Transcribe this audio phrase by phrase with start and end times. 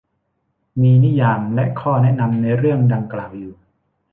[0.81, 3.53] มีนิยามและข้อแนะนำในเรื่องดังกล่าวอยู่